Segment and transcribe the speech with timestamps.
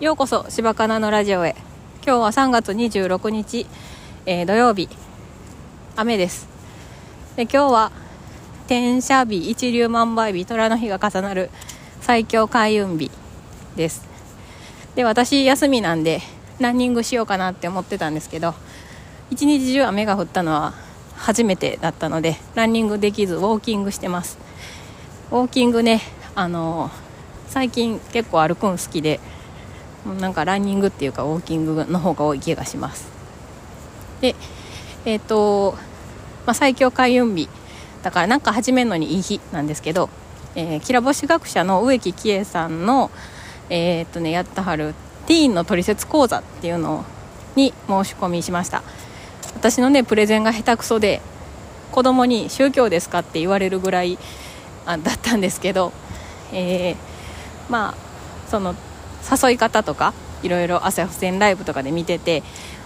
[0.00, 1.56] ようこそ柴かなのラジオへ。
[2.06, 3.66] 今日は3月26日、
[4.26, 4.88] えー、土曜日。
[5.96, 6.46] 雨です。
[7.34, 7.92] で今日は
[8.68, 11.50] 天赦日一粒万倍日虎の日が重なる
[12.00, 13.10] 最強開運日
[13.74, 14.06] です。
[14.94, 16.20] で私休みなんで
[16.60, 18.54] ランニングしようかなって思ってたんですけど
[19.32, 20.74] 一日中雨が降ったのは
[21.16, 24.38] 初めてだったのでランニングできずウォーキングしてます。
[25.32, 26.02] ウォーキングね
[26.36, 26.88] あの
[27.48, 29.18] 最近結構歩くん好きで
[30.20, 33.08] なんかランニングっていうかウォーキングの方が多い気がします。
[34.20, 34.34] で
[35.04, 35.76] えっ、ー、と、
[36.46, 37.48] まあ、最強開運日
[38.02, 40.08] だからなんか始めるのにいい日なんですけど、
[40.54, 43.10] えー、きらぼし学者の植木喜恵さんの
[43.70, 44.94] えー、っとねやったはる
[45.26, 47.04] ティーンの取説講座っていうの
[47.54, 48.82] に申し込みしました。
[49.54, 51.20] 私のねプレゼンが下手くそで
[51.90, 54.18] 子供に宗教ですかって言われるぐらい
[54.86, 55.92] あだったんですけど、
[56.52, 56.96] えー、
[57.68, 58.74] まあその
[59.30, 62.42] 誘い方とかいろいろ朝鮮ライブとかで見てて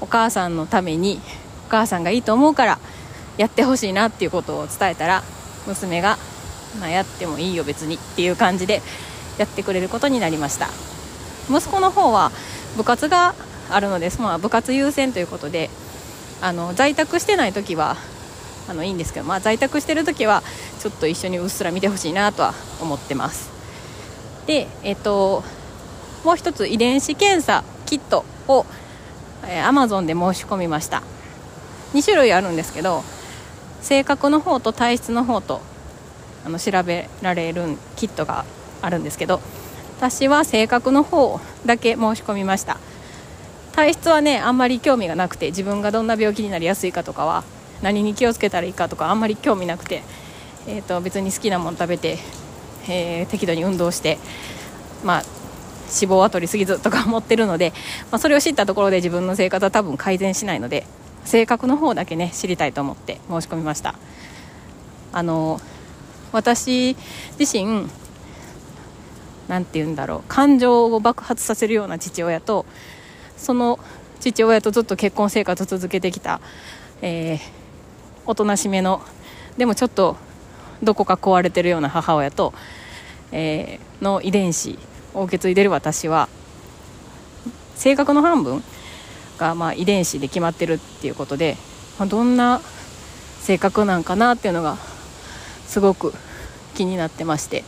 [0.00, 1.20] お母さんのために
[1.66, 2.78] お母さんがいいと思うから
[3.36, 5.22] やってほしいなっていうことを伝えたら
[5.66, 6.18] 娘が、
[6.80, 8.82] まあ、やってもいいよ別にっていう感じで
[9.38, 10.68] やってくれることになりました。
[11.50, 12.30] 息子の方は
[12.76, 13.34] 部活が
[13.70, 15.68] あるので、まあ、部活優先ということで
[16.40, 17.96] あの在宅してない時は
[18.68, 20.42] あのいいんですけど、まあ、在宅してる時は
[20.80, 23.50] ちょっと一緒にうっすら見てほしいなとは思ってます。
[24.46, 25.42] でえっと
[26.24, 28.64] もう一つ遺伝子検査キットを、
[29.46, 31.02] えー、Amazon で申し込みました。
[31.92, 33.04] 2種類あるんですけど
[33.80, 35.60] 性格の方と体質の方と
[36.44, 38.44] あの調べられるキットが
[38.82, 39.40] あるんですけど
[39.98, 42.78] 私は性格の方だけ申し込みました。
[43.72, 47.42] 体質はねあんまり興味がなくて自分がどんな病気になりやすいかとかは
[47.82, 50.02] 何に気をつけたらいいかとかあんまり興味なくて、
[50.68, 52.18] えーと、別に好きなもの食べて、
[52.88, 54.18] えー、適度に運動して
[55.02, 55.22] まあ
[55.84, 57.72] 脂肪は取りすぎずとか思ってるので、
[58.10, 60.86] まあ、それを知ったところで自分の生活は多分改善しないので
[61.24, 63.94] 性格の方だけね知りたいと思って申し込みました。
[65.12, 65.60] あの
[66.32, 66.96] 私
[67.38, 67.88] 自身
[69.46, 72.66] 何て言うんだろう感情を爆発させるような父親と
[73.36, 73.78] その
[74.20, 76.40] 父親とずっと結婚生活を続けてきた、
[77.02, 77.38] えー、
[78.26, 79.02] おとなしめの
[79.56, 80.16] でもちょっと
[80.82, 82.52] どこか壊れてるような母親と、
[83.32, 84.78] えー、の遺伝子
[85.14, 86.28] を受け継いでる私は
[87.76, 88.62] 性格の半分
[89.38, 91.56] がまあ遺伝子で決まってるっていうことで、
[91.98, 92.60] まあ、どんな
[93.40, 94.76] 性格なんかなっていうのが
[95.66, 96.12] すごく
[96.74, 97.64] 気になってまして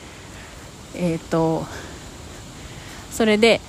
[0.94, 1.64] えっ、ー、と
[3.10, 3.60] それで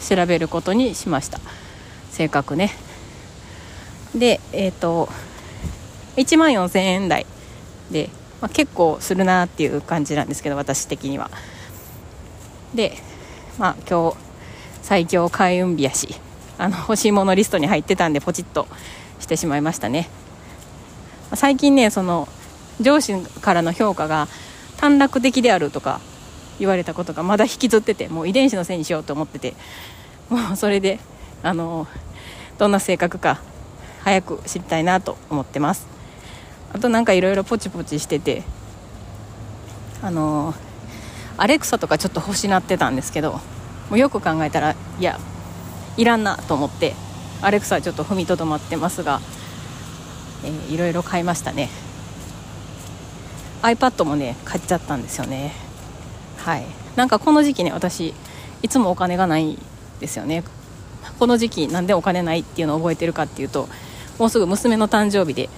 [0.00, 1.40] 調べることにしました。
[2.10, 2.70] 性格ね。
[4.14, 5.08] でえっ、ー、と
[6.16, 7.26] 1万4000円台
[7.90, 8.10] で、
[8.40, 11.30] まあ、結構するなっていう感じなんですけど私的には。
[12.74, 12.96] で
[13.58, 14.16] まあ今日
[14.82, 16.14] 最強開運日やし
[16.58, 18.66] あの欲しいものリストに入ってたんでポチッと
[19.20, 20.08] してしまいましたね。
[21.34, 22.28] 最近ねその
[22.80, 24.28] 上司からの評価が
[24.76, 26.00] 短絡的であるとか
[26.58, 29.54] 言われたことがまだ引きずっててもう遺伝子のせいにしようと思ってて
[30.28, 30.98] もうそれで
[31.42, 31.86] あの
[32.58, 33.40] どんな性格か
[34.04, 35.86] 早く知りたいなと思ってます。
[36.72, 38.42] あとなんかいろいろポチポチしてて
[40.02, 40.54] あの
[41.36, 45.18] アレクサとかちょっと欲しなってたんですけどもうよく考えたらいや
[45.96, 46.94] いらんなと思って
[47.42, 49.20] アレクサはちょっと踏みとどまってますが、
[50.44, 51.68] えー、いろいろ買いましたね。
[53.62, 55.52] iPad もね買っちゃったんですよね。
[56.38, 56.64] はい。
[56.96, 58.14] なんかこの時期ね私
[58.62, 59.58] いつもお金がない
[60.00, 60.44] ですよね。
[61.18, 63.68] この時期なんでお金ないっていうのを覚えてるかっていうと
[64.18, 65.48] もうすぐ娘の誕生日で、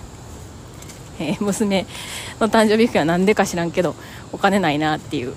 [1.18, 1.86] えー、娘
[2.40, 3.94] の誕生日はなんでか知らんけど
[4.32, 5.34] お金ないなっていう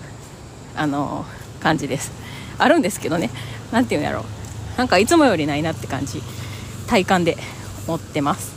[0.78, 1.26] あの、
[1.60, 2.12] 感じです。
[2.58, 3.30] あるんですけどね。
[3.72, 4.22] 何て言うんやろ。
[4.22, 4.24] う
[4.78, 6.22] なんかいつもよりないなって感じ
[6.88, 7.36] 体感で
[7.88, 8.56] 思ってます。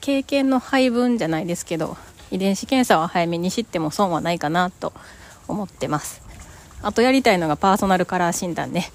[0.00, 1.96] 経験の配分じゃないですけど
[2.30, 4.92] 遺伝子検査は早めに知っても損はないかなと
[5.48, 6.22] 思ってます。
[6.82, 8.90] あとやりたいのがパーソナルカラー診断ね、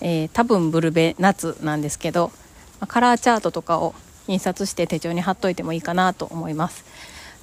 [0.00, 2.32] えー、多分ブルベ夏なんですけど
[2.88, 3.94] カラーチャートとかを
[4.26, 6.84] 印刷して手帳に貼っといてもいいかなと思います。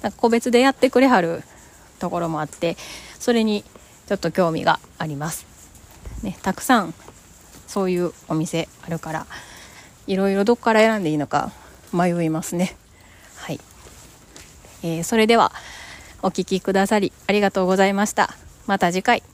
[0.02, 1.42] なんか個別でやってくれはる
[1.98, 2.76] ところもあって
[3.18, 3.64] それに
[4.06, 5.46] ちょっと興味があります、
[6.22, 6.94] ね、たくさん
[7.66, 9.26] そういうお店あるから
[10.06, 11.52] いろいろどこから選んでいいのか
[11.92, 12.76] 迷いますね
[13.36, 13.60] はい
[14.82, 15.52] えー、それでは
[16.22, 18.34] お聴きくださりありがとうございました。
[18.66, 19.33] また次回。